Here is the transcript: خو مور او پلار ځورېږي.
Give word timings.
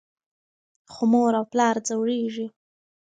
خو 0.93 1.03
مور 1.11 1.31
او 1.39 1.45
پلار 1.51 1.75
ځورېږي. 1.87 2.47